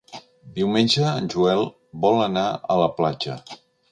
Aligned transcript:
Diumenge 0.53 1.03
en 1.09 1.27
Joel 1.33 1.61
vol 2.05 2.19
anar 2.31 2.47
a 2.77 2.81
la 2.83 2.91
platja. 2.97 3.37